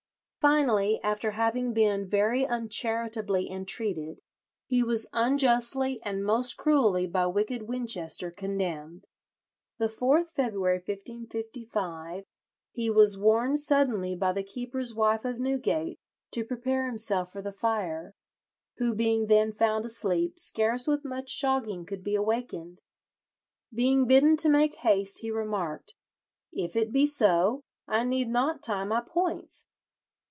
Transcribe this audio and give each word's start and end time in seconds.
Finally, 0.41 0.99
after 1.03 1.29
having 1.33 1.71
been 1.71 2.09
"very 2.09 2.43
uncharitably 2.47 3.47
entreated," 3.47 4.19
he 4.65 4.81
was 4.81 5.05
"unjustly, 5.13 5.99
and 6.01 6.25
most 6.25 6.57
cruelly, 6.57 7.05
by 7.05 7.27
wicked 7.27 7.61
Winchester 7.67 8.31
condemned." 8.31 9.05
The 9.77 9.85
4th 9.85 10.29
February, 10.31 10.77
1555, 10.77 12.23
he 12.71 12.89
was 12.89 13.19
warned 13.19 13.59
suddenly 13.59 14.15
by 14.15 14.31
the 14.33 14.41
keeper's 14.41 14.95
wife 14.95 15.25
of 15.25 15.37
Newgate 15.37 15.99
to 16.31 16.43
prepare 16.43 16.87
himself 16.87 17.31
for 17.31 17.43
the 17.43 17.51
fire, 17.51 18.15
"who 18.77 18.95
being 18.95 19.27
then 19.27 19.51
found 19.53 19.85
asleep, 19.85 20.39
scarce 20.39 20.87
with 20.87 21.05
much 21.05 21.27
shogging 21.27 21.85
could 21.85 22.03
be 22.03 22.15
awakened." 22.15 22.81
Being 23.71 24.07
bidden 24.07 24.37
to 24.37 24.49
make 24.49 24.73
haste, 24.77 25.19
he 25.19 25.29
remarked: 25.29 25.93
"If 26.51 26.75
it 26.75 26.91
be 26.91 27.05
so, 27.05 27.61
I 27.87 28.03
need 28.03 28.29
not 28.29 28.63
tie 28.63 28.85
my 28.85 29.01
points." 29.01 29.67